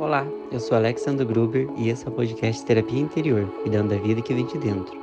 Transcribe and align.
Olá, 0.00 0.26
eu 0.50 0.58
sou 0.58 0.78
Alexandre 0.78 1.26
Gruber 1.26 1.68
e 1.76 1.90
esse 1.90 2.06
é 2.06 2.08
o 2.08 2.12
podcast 2.12 2.64
Terapia 2.64 2.98
Interior, 2.98 3.44
cuidando 3.60 3.90
da 3.90 3.98
vida 3.98 4.22
que 4.22 4.32
vem 4.32 4.46
de 4.46 4.56
dentro. 4.56 4.98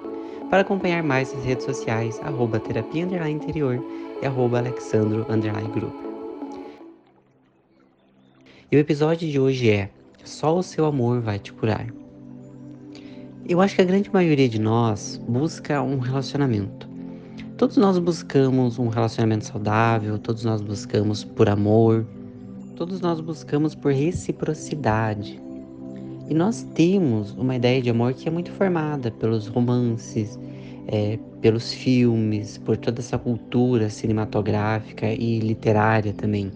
Para 0.50 0.62
acompanhar 0.62 1.04
mais 1.04 1.32
nas 1.32 1.46
redes 1.46 1.66
sociais, 1.66 2.20
arroba 2.24 2.60
terapia 2.60 3.04
interior 3.30 3.80
e 4.20 4.26
arroba 4.26 4.58
alexandro 4.58 5.24
gruber. 5.24 5.92
E 8.72 8.76
o 8.76 8.80
episódio 8.80 9.30
de 9.30 9.40
hoje 9.40 9.70
é 9.70 9.92
Só 10.24 10.58
o 10.58 10.64
seu 10.64 10.84
amor 10.86 11.22
vai 11.22 11.38
te 11.38 11.54
curar. 11.54 11.86
Eu 13.48 13.62
acho 13.62 13.76
que 13.76 13.84
a 13.84 13.86
grande 13.86 14.12
maioria 14.12 14.50
de 14.50 14.60
nós 14.60 15.22
busca 15.28 15.80
um 15.80 16.00
relacionamento. 16.00 16.90
Todos 17.56 17.78
nós 17.78 18.00
buscamos 18.00 18.80
um 18.80 18.88
relacionamento 18.88 19.46
saudável, 19.46 20.18
todos 20.18 20.44
nós 20.44 20.60
buscamos 20.60 21.24
por 21.24 21.48
amor, 21.48 22.04
Todos 22.78 23.02
nós 23.02 23.20
buscamos 23.20 23.74
por 23.74 23.92
reciprocidade. 23.92 25.42
E 26.30 26.34
nós 26.36 26.62
temos 26.76 27.32
uma 27.34 27.56
ideia 27.56 27.82
de 27.82 27.90
amor 27.90 28.14
que 28.14 28.28
é 28.28 28.32
muito 28.32 28.52
formada 28.52 29.10
pelos 29.10 29.48
romances, 29.48 30.38
é, 30.88 31.18
pelos 31.42 31.74
filmes, 31.74 32.60
por 32.60 32.78
toda 32.78 33.00
essa 33.00 33.18
cultura 33.18 33.90
cinematográfica 33.90 35.08
e 35.12 35.40
literária 35.40 36.14
também, 36.14 36.52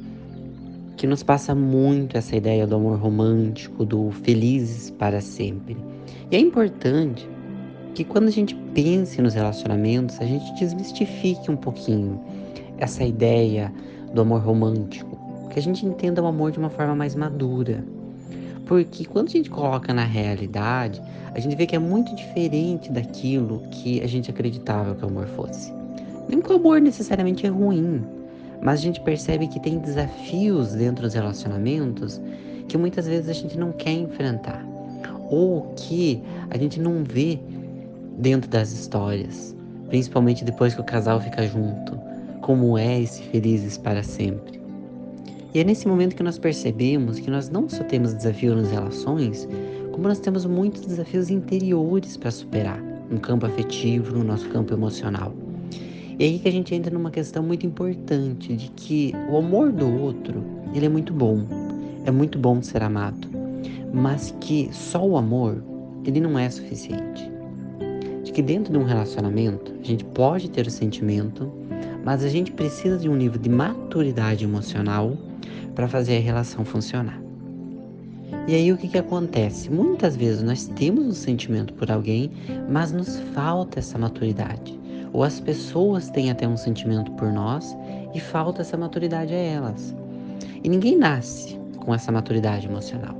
que 0.95 1.07
nos 1.07 1.23
passa 1.23 1.55
muito 1.55 2.15
essa 2.15 2.35
ideia 2.35 2.67
do 2.67 2.75
amor 2.75 2.99
romântico, 2.99 3.83
do 3.83 4.11
felizes 4.11 4.91
para 4.91 5.21
sempre. 5.21 5.75
E 6.29 6.35
é 6.35 6.39
importante 6.39 7.27
que 7.95 8.03
quando 8.03 8.27
a 8.27 8.31
gente 8.31 8.53
pense 8.75 9.19
nos 9.23 9.33
relacionamentos, 9.33 10.21
a 10.21 10.25
gente 10.25 10.53
desmistifique 10.59 11.49
um 11.49 11.57
pouquinho 11.57 12.21
essa 12.77 13.03
ideia 13.03 13.73
do 14.13 14.21
amor 14.21 14.41
romântico, 14.41 15.30
que 15.51 15.59
a 15.59 15.61
gente 15.61 15.85
entenda 15.85 16.21
o 16.21 16.25
amor 16.25 16.51
de 16.51 16.59
uma 16.59 16.69
forma 16.69 16.95
mais 16.95 17.13
madura. 17.13 17.83
Porque 18.65 19.05
quando 19.05 19.27
a 19.27 19.31
gente 19.31 19.49
coloca 19.49 19.93
na 19.93 20.05
realidade, 20.05 21.01
a 21.33 21.39
gente 21.39 21.55
vê 21.55 21.65
que 21.65 21.75
é 21.75 21.79
muito 21.79 22.15
diferente 22.15 22.91
daquilo 22.91 23.61
que 23.69 24.01
a 24.01 24.07
gente 24.07 24.31
acreditava 24.31 24.95
que 24.95 25.03
o 25.03 25.07
amor 25.07 25.27
fosse. 25.27 25.73
Nem 26.29 26.41
que 26.41 26.51
o 26.51 26.55
amor 26.55 26.79
necessariamente 26.79 27.45
é 27.45 27.49
ruim, 27.49 28.01
mas 28.61 28.79
a 28.79 28.83
gente 28.83 29.01
percebe 29.01 29.47
que 29.47 29.59
tem 29.59 29.79
desafios 29.79 30.73
dentro 30.73 31.03
dos 31.03 31.13
relacionamentos 31.13 32.21
que 32.67 32.77
muitas 32.77 33.05
vezes 33.05 33.27
a 33.27 33.33
gente 33.33 33.57
não 33.57 33.73
quer 33.73 33.91
enfrentar, 33.91 34.65
ou 35.29 35.73
que 35.75 36.23
a 36.49 36.57
gente 36.57 36.79
não 36.79 37.03
vê 37.03 37.37
dentro 38.17 38.49
das 38.49 38.71
histórias, 38.71 39.53
principalmente 39.89 40.45
depois 40.45 40.73
que 40.73 40.79
o 40.79 40.85
casal 40.85 41.19
fica 41.19 41.45
junto, 41.45 41.99
como 42.41 42.77
é 42.77 43.01
esse 43.01 43.23
felizes 43.23 43.77
para 43.77 44.03
sempre. 44.03 44.60
E 45.53 45.59
é 45.59 45.63
nesse 45.65 45.85
momento 45.85 46.15
que 46.15 46.23
nós 46.23 46.39
percebemos 46.39 47.19
que 47.19 47.29
nós 47.29 47.49
não 47.49 47.67
só 47.67 47.83
temos 47.83 48.13
desafios 48.13 48.55
nas 48.55 48.71
relações, 48.71 49.49
como 49.91 50.07
nós 50.07 50.19
temos 50.19 50.45
muitos 50.45 50.85
desafios 50.85 51.29
interiores 51.29 52.15
para 52.15 52.31
superar, 52.31 52.81
no 53.09 53.19
campo 53.19 53.45
afetivo, 53.45 54.17
no 54.17 54.23
nosso 54.23 54.47
campo 54.47 54.73
emocional. 54.73 55.33
E 56.17 56.23
aí 56.23 56.39
que 56.39 56.47
a 56.47 56.51
gente 56.51 56.73
entra 56.73 56.93
numa 56.93 57.11
questão 57.11 57.43
muito 57.43 57.65
importante 57.65 58.55
de 58.55 58.69
que 58.71 59.13
o 59.29 59.35
amor 59.35 59.73
do 59.73 59.91
outro, 60.01 60.41
ele 60.73 60.85
é 60.85 60.89
muito 60.89 61.13
bom. 61.13 61.43
É 62.05 62.11
muito 62.11 62.39
bom 62.39 62.61
ser 62.61 62.81
amado. 62.81 63.27
Mas 63.93 64.33
que 64.39 64.69
só 64.71 65.05
o 65.05 65.17
amor, 65.17 65.61
ele 66.05 66.21
não 66.21 66.39
é 66.39 66.49
suficiente. 66.49 67.29
De 68.23 68.31
que 68.31 68.41
dentro 68.41 68.71
de 68.71 68.79
um 68.79 68.83
relacionamento, 68.83 69.73
a 69.81 69.83
gente 69.83 70.05
pode 70.05 70.49
ter 70.49 70.65
o 70.65 70.71
sentimento, 70.71 71.51
mas 72.05 72.23
a 72.23 72.29
gente 72.29 72.53
precisa 72.53 72.97
de 72.97 73.09
um 73.09 73.15
nível 73.15 73.41
de 73.41 73.49
maturidade 73.49 74.45
emocional 74.45 75.17
para 75.75 75.87
fazer 75.87 76.17
a 76.17 76.21
relação 76.21 76.65
funcionar. 76.65 77.21
E 78.47 78.55
aí 78.55 78.71
o 78.71 78.77
que, 78.77 78.87
que 78.87 78.97
acontece? 78.97 79.69
Muitas 79.69 80.15
vezes 80.15 80.41
nós 80.41 80.67
temos 80.67 81.05
um 81.05 81.13
sentimento 81.13 81.73
por 81.73 81.91
alguém, 81.91 82.31
mas 82.69 82.91
nos 82.91 83.19
falta 83.33 83.79
essa 83.79 83.97
maturidade. 83.97 84.79
Ou 85.13 85.23
as 85.23 85.39
pessoas 85.39 86.09
têm 86.09 86.31
até 86.31 86.47
um 86.47 86.57
sentimento 86.57 87.11
por 87.11 87.31
nós 87.31 87.77
e 88.13 88.19
falta 88.19 88.61
essa 88.61 88.77
maturidade 88.77 89.33
a 89.33 89.37
elas. 89.37 89.95
E 90.63 90.69
ninguém 90.69 90.97
nasce 90.97 91.59
com 91.77 91.93
essa 91.93 92.11
maturidade 92.11 92.67
emocional. 92.67 93.15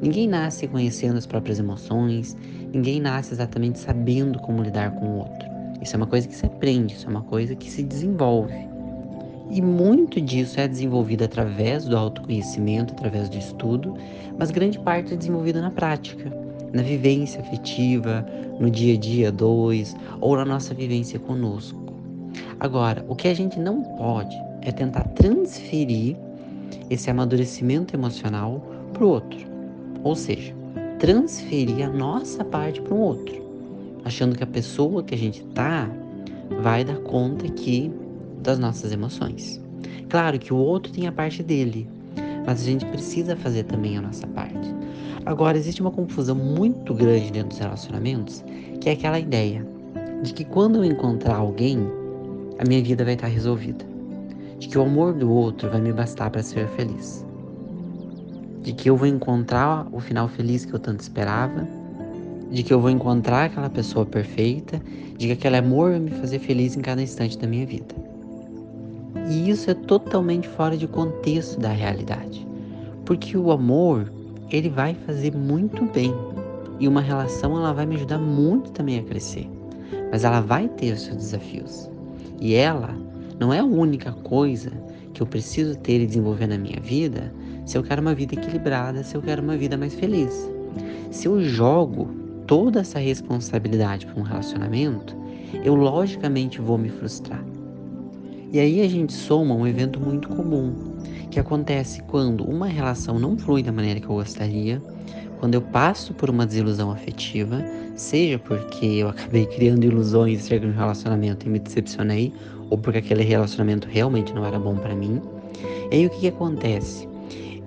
Ninguém 0.00 0.28
nasce 0.28 0.66
conhecendo 0.66 1.18
as 1.18 1.26
próprias 1.26 1.58
emoções, 1.58 2.36
ninguém 2.72 3.00
nasce 3.00 3.32
exatamente 3.32 3.78
sabendo 3.78 4.38
como 4.38 4.62
lidar 4.62 4.92
com 4.92 5.06
o 5.06 5.18
outro. 5.18 5.48
Isso 5.80 5.94
é 5.94 5.96
uma 5.96 6.06
coisa 6.06 6.28
que 6.28 6.34
se 6.34 6.46
aprende, 6.46 6.94
isso 6.94 7.06
é 7.06 7.10
uma 7.10 7.22
coisa 7.22 7.54
que 7.54 7.70
se 7.70 7.82
desenvolve. 7.82 8.73
E 9.50 9.60
muito 9.60 10.20
disso 10.20 10.58
é 10.58 10.66
desenvolvido 10.66 11.24
através 11.24 11.84
do 11.84 11.96
autoconhecimento, 11.96 12.94
através 12.94 13.28
do 13.28 13.36
estudo, 13.36 13.94
mas 14.38 14.50
grande 14.50 14.78
parte 14.78 15.12
é 15.12 15.16
desenvolvida 15.16 15.60
na 15.60 15.70
prática, 15.70 16.32
na 16.72 16.82
vivência 16.82 17.40
afetiva, 17.40 18.26
no 18.58 18.70
dia 18.70 18.94
a 18.94 18.98
dia 18.98 19.30
dois, 19.30 19.94
ou 20.20 20.36
na 20.36 20.44
nossa 20.44 20.74
vivência 20.74 21.18
conosco. 21.18 21.78
Agora, 22.58 23.04
o 23.08 23.14
que 23.14 23.28
a 23.28 23.34
gente 23.34 23.58
não 23.58 23.82
pode 23.82 24.36
é 24.62 24.72
tentar 24.72 25.04
transferir 25.08 26.16
esse 26.88 27.10
amadurecimento 27.10 27.94
emocional 27.94 28.64
para 28.92 29.04
o 29.04 29.08
outro. 29.08 29.46
Ou 30.02 30.16
seja, 30.16 30.54
transferir 30.98 31.86
a 31.86 31.90
nossa 31.90 32.44
parte 32.44 32.80
para 32.80 32.94
o 32.94 32.98
outro, 32.98 33.42
achando 34.04 34.36
que 34.36 34.42
a 34.42 34.46
pessoa 34.46 35.02
que 35.02 35.14
a 35.14 35.18
gente 35.18 35.44
tá 35.54 35.88
vai 36.62 36.84
dar 36.84 36.98
conta 36.98 37.48
que 37.48 37.92
das 38.44 38.58
nossas 38.58 38.92
emoções. 38.92 39.60
Claro 40.08 40.38
que 40.38 40.52
o 40.52 40.56
outro 40.56 40.92
tem 40.92 41.06
a 41.06 41.12
parte 41.12 41.42
dele, 41.42 41.88
mas 42.46 42.60
a 42.60 42.64
gente 42.64 42.84
precisa 42.86 43.34
fazer 43.34 43.64
também 43.64 43.96
a 43.96 44.02
nossa 44.02 44.26
parte. 44.28 44.72
Agora, 45.26 45.56
existe 45.56 45.80
uma 45.80 45.90
confusão 45.90 46.36
muito 46.36 46.92
grande 46.92 47.32
dentro 47.32 47.48
dos 47.48 47.58
relacionamentos, 47.58 48.44
que 48.80 48.90
é 48.90 48.92
aquela 48.92 49.18
ideia 49.18 49.66
de 50.22 50.34
que 50.34 50.44
quando 50.44 50.76
eu 50.76 50.84
encontrar 50.84 51.36
alguém, 51.36 51.78
a 52.58 52.68
minha 52.68 52.82
vida 52.82 53.04
vai 53.04 53.14
estar 53.14 53.26
resolvida. 53.26 53.84
De 54.58 54.68
que 54.68 54.78
o 54.78 54.82
amor 54.82 55.14
do 55.14 55.30
outro 55.30 55.70
vai 55.70 55.80
me 55.80 55.92
bastar 55.92 56.30
para 56.30 56.42
ser 56.42 56.68
feliz. 56.68 57.24
De 58.62 58.72
que 58.72 58.88
eu 58.88 58.96
vou 58.96 59.08
encontrar 59.08 59.86
o 59.90 59.98
final 59.98 60.28
feliz 60.28 60.64
que 60.64 60.74
eu 60.74 60.78
tanto 60.78 61.00
esperava. 61.00 61.66
De 62.50 62.62
que 62.62 62.72
eu 62.72 62.80
vou 62.80 62.90
encontrar 62.90 63.46
aquela 63.46 63.68
pessoa 63.68 64.06
perfeita. 64.06 64.80
De 65.18 65.26
que 65.26 65.32
aquele 65.32 65.56
amor 65.56 65.90
vai 65.90 66.00
me 66.00 66.10
fazer 66.10 66.38
feliz 66.38 66.76
em 66.76 66.80
cada 66.80 67.02
instante 67.02 67.36
da 67.36 67.46
minha 67.46 67.66
vida. 67.66 68.13
E 69.28 69.50
isso 69.50 69.70
é 69.70 69.74
totalmente 69.74 70.48
fora 70.48 70.76
de 70.76 70.86
contexto 70.86 71.58
da 71.60 71.70
realidade. 71.70 72.46
Porque 73.04 73.36
o 73.36 73.50
amor, 73.50 74.10
ele 74.50 74.68
vai 74.68 74.94
fazer 75.06 75.34
muito 75.34 75.84
bem. 75.86 76.14
E 76.80 76.88
uma 76.88 77.00
relação, 77.00 77.56
ela 77.56 77.72
vai 77.72 77.86
me 77.86 77.96
ajudar 77.96 78.18
muito 78.18 78.70
também 78.72 78.98
a 78.98 79.02
crescer. 79.02 79.48
Mas 80.10 80.24
ela 80.24 80.40
vai 80.40 80.68
ter 80.68 80.92
os 80.92 81.02
seus 81.02 81.16
desafios. 81.16 81.88
E 82.40 82.54
ela 82.54 82.94
não 83.38 83.52
é 83.52 83.60
a 83.60 83.64
única 83.64 84.12
coisa 84.12 84.72
que 85.12 85.22
eu 85.22 85.26
preciso 85.26 85.76
ter 85.78 86.00
e 86.00 86.06
desenvolver 86.06 86.46
na 86.46 86.58
minha 86.58 86.80
vida 86.80 87.32
se 87.64 87.78
eu 87.78 87.82
quero 87.82 88.02
uma 88.02 88.14
vida 88.14 88.34
equilibrada, 88.34 89.02
se 89.02 89.14
eu 89.14 89.22
quero 89.22 89.42
uma 89.42 89.56
vida 89.56 89.76
mais 89.76 89.94
feliz. 89.94 90.50
Se 91.10 91.26
eu 91.26 91.42
jogo 91.42 92.08
toda 92.46 92.80
essa 92.80 92.98
responsabilidade 92.98 94.06
para 94.06 94.20
um 94.20 94.22
relacionamento, 94.22 95.16
eu 95.64 95.74
logicamente 95.74 96.60
vou 96.60 96.76
me 96.76 96.90
frustrar. 96.90 97.42
E 98.54 98.60
aí 98.60 98.82
a 98.82 98.88
gente 98.88 99.12
soma 99.12 99.52
um 99.52 99.66
evento 99.66 99.98
muito 99.98 100.28
comum, 100.28 100.72
que 101.28 101.40
acontece 101.40 102.00
quando 102.04 102.48
uma 102.48 102.68
relação 102.68 103.18
não 103.18 103.36
flui 103.36 103.64
da 103.64 103.72
maneira 103.72 103.98
que 103.98 104.06
eu 104.06 104.14
gostaria, 104.14 104.80
quando 105.40 105.54
eu 105.54 105.60
passo 105.60 106.14
por 106.14 106.30
uma 106.30 106.46
desilusão 106.46 106.92
afetiva, 106.92 107.64
seja 107.96 108.38
porque 108.38 108.86
eu 108.86 109.08
acabei 109.08 109.44
criando 109.50 109.82
ilusões 109.82 110.38
acerca 110.38 110.68
de 110.68 110.72
um 110.72 110.76
relacionamento 110.76 111.44
e 111.44 111.50
me 111.50 111.58
decepcionei, 111.58 112.32
ou 112.70 112.78
porque 112.78 112.98
aquele 112.98 113.24
relacionamento 113.24 113.88
realmente 113.88 114.32
não 114.32 114.46
era 114.46 114.56
bom 114.56 114.76
para 114.76 114.94
mim. 114.94 115.20
E 115.90 115.96
aí 115.96 116.06
o 116.06 116.10
que, 116.10 116.20
que 116.20 116.28
acontece? 116.28 117.08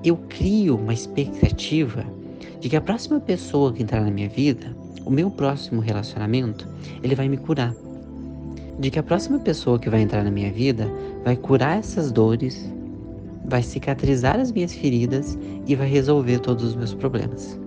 Eu 0.06 0.16
crio 0.30 0.78
uma 0.78 0.94
expectativa 0.94 2.06
de 2.62 2.70
que 2.70 2.78
a 2.78 2.82
próxima 2.82 3.20
pessoa 3.20 3.74
que 3.74 3.84
entrar 3.84 4.00
na 4.00 4.10
minha 4.10 4.30
vida, 4.30 4.74
o 5.04 5.12
meu 5.12 5.30
próximo 5.30 5.82
relacionamento, 5.82 6.66
ele 7.04 7.14
vai 7.14 7.28
me 7.28 7.36
curar 7.36 7.76
de 8.80 8.92
que 8.92 9.00
a 9.00 9.04
próxima 9.04 9.40
pessoa 9.40 9.80
que 9.80 9.90
vai 9.90 10.02
entrar 10.02 10.24
na 10.24 10.32
minha 10.32 10.52
vida 10.52 10.92
vai 11.24 11.36
curar 11.36 11.80
essas 11.80 12.12
dores, 12.12 12.72
vai 13.46 13.64
cicatrizar 13.64 14.40
as 14.40 14.52
minhas 14.52 14.74
feridas 14.74 15.38
e 15.66 15.76
vai 15.76 15.88
resolver 15.88 16.40
todos 16.40 16.64
os 16.64 16.76
meus 16.76 16.94
problemas. 16.94 17.60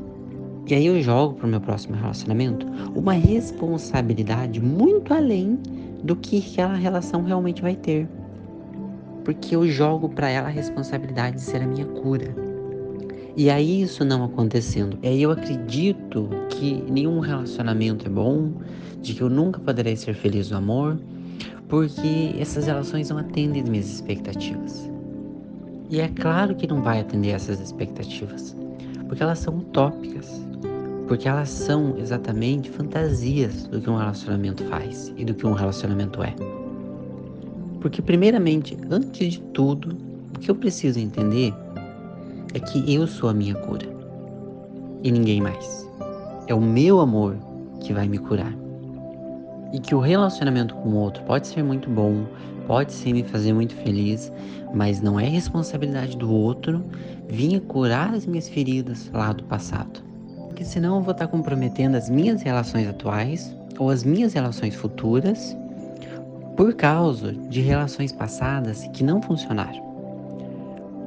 E 0.66 0.74
aí 0.74 0.86
eu 0.86 1.00
jogo 1.02 1.34
para 1.34 1.46
o 1.46 1.50
meu 1.50 1.60
próximo 1.60 1.96
relacionamento 1.96 2.66
uma 2.94 3.12
responsabilidade 3.12 4.60
muito 4.60 5.12
além 5.12 5.58
do 6.04 6.14
que 6.14 6.38
aquela 6.38 6.74
relação 6.74 7.24
realmente 7.24 7.60
vai 7.60 7.74
ter. 7.74 8.08
Porque 9.24 9.56
eu 9.56 9.66
jogo 9.66 10.08
para 10.08 10.28
ela 10.28 10.46
a 10.46 10.50
responsabilidade 10.50 11.36
de 11.36 11.42
ser 11.42 11.62
a 11.62 11.66
minha 11.66 11.86
cura. 11.86 12.49
E 13.36 13.48
aí 13.48 13.82
isso 13.82 14.04
não 14.04 14.24
acontecendo, 14.24 14.98
e 15.02 15.08
aí 15.08 15.22
eu 15.22 15.30
acredito 15.30 16.28
que 16.50 16.82
nenhum 16.90 17.20
relacionamento 17.20 18.06
é 18.06 18.10
bom, 18.10 18.52
de 19.00 19.14
que 19.14 19.22
eu 19.22 19.30
nunca 19.30 19.60
poderei 19.60 19.96
ser 19.96 20.14
feliz 20.14 20.50
no 20.50 20.58
amor, 20.58 20.98
porque 21.68 22.34
essas 22.38 22.66
relações 22.66 23.08
não 23.08 23.18
atendem 23.18 23.62
as 23.62 23.68
minhas 23.68 23.88
expectativas. 23.88 24.90
E 25.88 26.00
é 26.00 26.08
claro 26.08 26.54
que 26.54 26.66
não 26.66 26.82
vai 26.82 27.00
atender 27.00 27.30
essas 27.30 27.60
expectativas, 27.60 28.56
porque 29.06 29.22
elas 29.22 29.38
são 29.38 29.58
utópicas, 29.58 30.44
porque 31.06 31.28
elas 31.28 31.48
são 31.48 31.96
exatamente 31.98 32.70
fantasias 32.70 33.66
do 33.68 33.80
que 33.80 33.88
um 33.88 33.96
relacionamento 33.96 34.64
faz 34.64 35.12
e 35.16 35.24
do 35.24 35.34
que 35.34 35.46
um 35.46 35.52
relacionamento 35.52 36.22
é. 36.22 36.34
Porque, 37.80 38.02
primeiramente, 38.02 38.76
antes 38.90 39.34
de 39.34 39.40
tudo, 39.52 39.96
o 40.36 40.38
que 40.38 40.50
eu 40.50 40.54
preciso 40.54 41.00
entender 41.00 41.54
é 42.54 42.60
que 42.60 42.92
eu 42.92 43.06
sou 43.06 43.28
a 43.28 43.34
minha 43.34 43.54
cura 43.54 43.86
e 45.02 45.10
ninguém 45.10 45.40
mais. 45.40 45.88
É 46.46 46.54
o 46.54 46.60
meu 46.60 47.00
amor 47.00 47.36
que 47.80 47.92
vai 47.92 48.08
me 48.08 48.18
curar. 48.18 48.52
E 49.72 49.78
que 49.78 49.94
o 49.94 50.00
relacionamento 50.00 50.74
com 50.74 50.90
o 50.90 50.96
outro 50.96 51.22
pode 51.24 51.46
ser 51.46 51.62
muito 51.62 51.88
bom, 51.88 52.26
pode 52.66 52.92
sim 52.92 53.12
me 53.12 53.22
fazer 53.22 53.52
muito 53.52 53.74
feliz, 53.76 54.32
mas 54.74 55.00
não 55.00 55.18
é 55.18 55.24
responsabilidade 55.24 56.16
do 56.16 56.32
outro 56.32 56.84
vir 57.28 57.60
curar 57.60 58.12
as 58.14 58.26
minhas 58.26 58.48
feridas 58.48 59.08
lá 59.12 59.32
do 59.32 59.44
passado. 59.44 60.02
Porque 60.48 60.64
senão 60.64 60.96
eu 60.96 61.02
vou 61.02 61.12
estar 61.12 61.28
comprometendo 61.28 61.94
as 61.94 62.10
minhas 62.10 62.42
relações 62.42 62.88
atuais 62.88 63.54
ou 63.78 63.90
as 63.90 64.02
minhas 64.02 64.34
relações 64.34 64.74
futuras 64.74 65.56
por 66.56 66.74
causa 66.74 67.32
de 67.32 67.60
relações 67.60 68.12
passadas 68.12 68.86
que 68.92 69.04
não 69.04 69.22
funcionaram. 69.22 69.89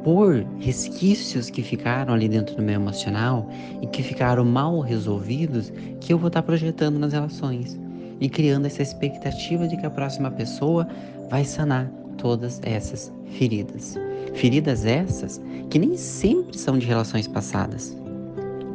Por 0.03 0.45
resquícios 0.59 1.49
que 1.49 1.61
ficaram 1.61 2.13
ali 2.13 2.27
dentro 2.27 2.55
do 2.55 2.61
meu 2.61 2.75
emocional 2.75 3.49
e 3.81 3.87
que 3.87 4.03
ficaram 4.03 4.43
mal 4.43 4.81
resolvidos, 4.81 5.71
que 6.01 6.11
eu 6.11 6.17
vou 6.17 6.27
estar 6.27 6.41
projetando 6.41 6.99
nas 6.99 7.13
relações 7.13 7.79
e 8.19 8.27
criando 8.29 8.65
essa 8.65 8.81
expectativa 8.81 9.67
de 9.67 9.77
que 9.77 9.85
a 9.85 9.89
próxima 9.89 10.29
pessoa 10.29 10.87
vai 11.29 11.45
sanar 11.45 11.89
todas 12.17 12.59
essas 12.63 13.11
feridas. 13.37 13.97
Feridas 14.33 14.85
essas 14.85 15.41
que 15.69 15.79
nem 15.79 15.95
sempre 15.95 16.57
são 16.57 16.77
de 16.77 16.85
relações 16.85 17.27
passadas, 17.27 17.95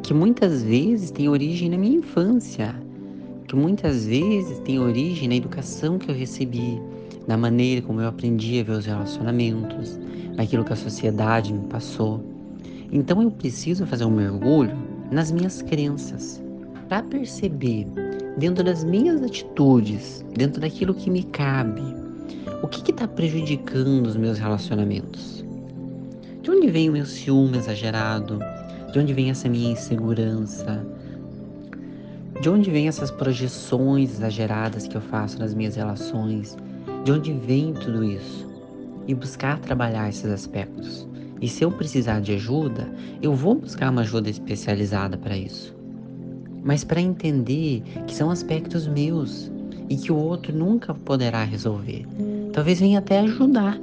que 0.01 0.13
muitas 0.13 0.63
vezes 0.63 1.11
têm 1.11 1.29
origem 1.29 1.69
na 1.69 1.77
minha 1.77 1.97
infância, 1.97 2.75
que 3.47 3.55
muitas 3.55 4.05
vezes 4.05 4.59
têm 4.59 4.79
origem 4.79 5.27
na 5.27 5.35
educação 5.35 5.97
que 5.97 6.09
eu 6.09 6.15
recebi, 6.15 6.79
na 7.29 7.37
maneira 7.37 7.79
como 7.83 8.01
eu 8.01 8.07
aprendi 8.07 8.59
a 8.59 8.63
ver 8.63 8.71
os 8.71 8.87
relacionamentos, 8.87 9.99
naquilo 10.35 10.65
que 10.65 10.73
a 10.73 10.75
sociedade 10.75 11.53
me 11.53 11.67
passou. 11.67 12.19
Então 12.91 13.21
eu 13.21 13.29
preciso 13.29 13.85
fazer 13.85 14.03
um 14.03 14.09
mergulho 14.09 14.75
nas 15.11 15.31
minhas 15.31 15.61
crenças 15.61 16.41
para 16.89 17.03
perceber 17.03 17.85
dentro 18.39 18.63
das 18.63 18.83
minhas 18.83 19.21
atitudes, 19.21 20.25
dentro 20.35 20.59
daquilo 20.59 20.91
que 20.91 21.07
me 21.11 21.21
cabe, 21.21 21.83
o 22.63 22.67
que 22.67 22.89
está 22.89 23.07
prejudicando 23.07 24.07
os 24.07 24.15
meus 24.15 24.39
relacionamentos? 24.39 25.45
De 26.41 26.49
onde 26.49 26.67
vem 26.71 26.89
o 26.89 26.93
meu 26.93 27.05
ciúme 27.05 27.59
exagerado? 27.59 28.39
De 28.91 28.97
onde 28.97 29.13
vem 29.13 29.29
essa 29.29 29.47
minha 29.47 29.73
insegurança? 29.73 30.83
De 32.41 32.49
onde 32.49 32.71
vem 32.71 32.87
essas 32.87 33.11
projeções 33.11 34.13
exageradas 34.13 34.87
que 34.87 34.97
eu 34.97 35.01
faço 35.01 35.37
nas 35.37 35.53
minhas 35.53 35.75
relações? 35.75 36.57
De 37.03 37.11
onde 37.11 37.33
vem 37.33 37.73
tudo 37.73 38.03
isso? 38.03 38.47
E 39.07 39.15
buscar 39.15 39.59
trabalhar 39.59 40.09
esses 40.09 40.25
aspectos. 40.25 41.07
E 41.41 41.47
se 41.47 41.63
eu 41.63 41.71
precisar 41.71 42.19
de 42.19 42.33
ajuda, 42.33 42.87
eu 43.21 43.33
vou 43.33 43.55
buscar 43.55 43.91
uma 43.91 44.01
ajuda 44.01 44.29
especializada 44.29 45.17
para 45.17 45.37
isso 45.37 45.79
mas 46.63 46.83
para 46.83 47.01
entender 47.01 47.81
que 48.07 48.13
são 48.13 48.29
aspectos 48.29 48.87
meus 48.87 49.51
e 49.89 49.95
que 49.95 50.11
o 50.11 50.15
outro 50.15 50.55
nunca 50.55 50.93
poderá 50.93 51.43
resolver. 51.43 52.05
Talvez 52.53 52.79
venha 52.79 52.99
até 52.99 53.19
ajudar 53.21 53.79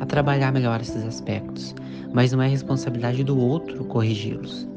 a 0.00 0.06
trabalhar 0.06 0.52
melhor 0.52 0.80
esses 0.80 1.04
aspectos, 1.04 1.74
mas 2.12 2.32
não 2.32 2.42
é 2.42 2.48
responsabilidade 2.48 3.24
do 3.24 3.38
outro 3.38 3.84
corrigi-los 3.84 4.68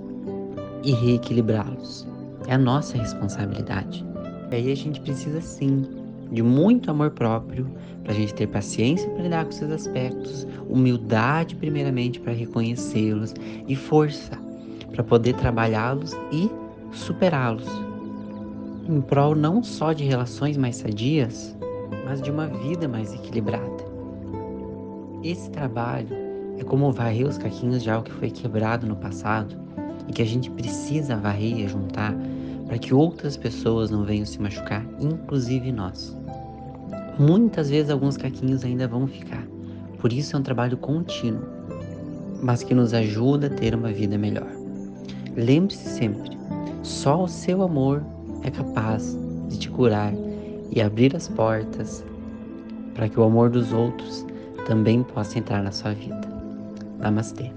e 0.84 0.94
reequilibrá-los. 0.94 2.08
É 2.48 2.54
a 2.54 2.58
nossa 2.58 2.98
responsabilidade. 2.98 4.06
E 4.52 4.56
aí 4.56 4.72
a 4.72 4.76
gente 4.76 5.02
precisa 5.02 5.42
sim 5.42 5.86
de 6.32 6.44
muito 6.44 6.92
amor 6.92 7.12
próprio 7.12 7.70
para 8.04 8.14
a 8.14 8.16
gente 8.16 8.34
ter 8.34 8.48
paciência 8.48 9.10
para 9.10 9.24
lidar 9.24 9.44
com 9.46 9.52
esses 9.52 9.72
aspectos, 9.72 10.48
humildade 10.70 11.56
primeiramente 11.56 12.20
para 12.20 12.34
reconhecê-los 12.34 13.34
e 13.68 13.76
força 13.76 14.32
para 14.92 15.04
poder 15.04 15.34
trabalhá-los 15.36 16.14
e 16.32 16.50
superá-los, 16.92 17.68
em 18.88 19.02
prol 19.02 19.36
não 19.36 19.64
só 19.64 19.94
de 19.94 20.04
relações 20.04 20.58
mais 20.58 20.78
sadias, 20.78 21.56
mas 22.06 22.22
de 22.22 22.32
uma 22.32 22.48
vida 22.48 22.88
mais 22.88 23.14
equilibrada. 23.14 23.86
Esse 25.24 25.50
trabalho 25.52 26.10
é 26.58 26.64
como 26.64 26.92
varrer 26.92 27.28
os 27.28 27.38
caquinhos 27.38 27.84
de 27.84 27.92
algo 27.92 28.06
que 28.06 28.12
foi 28.12 28.32
quebrado 28.32 28.88
no 28.88 28.96
passado 28.96 29.56
e 30.08 30.12
que 30.12 30.22
a 30.22 30.26
gente 30.26 30.50
precisa 30.50 31.16
varrer 31.16 31.60
e 31.60 31.68
juntar 31.68 32.16
para 32.70 32.78
que 32.78 32.94
outras 32.94 33.36
pessoas 33.36 33.92
não 33.92 34.06
venham 34.06 34.26
se 34.26 34.40
machucar, 34.40 34.86
inclusive 35.02 35.72
nós. 35.72 36.18
Muitas 37.20 37.70
vezes 37.70 37.92
alguns 37.92 38.16
caquinhos 38.16 38.64
ainda 38.64 38.88
vão 38.88 39.06
ficar, 39.06 39.46
por 40.00 40.14
isso 40.14 40.38
é 40.38 40.40
um 40.40 40.44
trabalho 40.44 40.78
contínuo, 40.78 41.44
mas 42.42 42.64
que 42.64 42.74
nos 42.74 42.94
ajuda 42.94 43.48
a 43.48 43.50
ter 43.50 43.76
uma 43.76 43.92
vida 43.92 44.18
melhor. 44.18 44.48
Lembre-se 45.36 45.90
sempre 45.90 46.40
só 46.84 47.24
o 47.24 47.28
seu 47.28 47.62
amor 47.62 48.04
é 48.44 48.50
capaz 48.50 49.18
de 49.50 49.60
te 49.60 49.70
curar 49.70 50.14
e 50.72 50.82
abrir 50.82 51.16
as 51.16 51.28
portas 51.28 52.06
para 52.94 53.10
que 53.10 53.20
o 53.20 53.24
amor 53.24 53.50
dos 53.50 53.74
outros 53.74 54.26
também 54.66 55.04
possa 55.04 55.40
entrar 55.40 55.62
na 55.62 55.72
sua 55.72 55.94
vida. 55.94 56.22
Namastê. 57.00 57.52